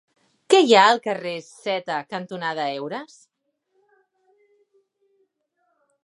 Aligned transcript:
Què 0.51 0.59
hi 0.67 0.71
ha 0.77 0.85
al 0.91 1.01
carrer 1.07 1.33
Zeta 1.49 1.97
cantonada 2.13 2.65
Heures? 2.77 3.19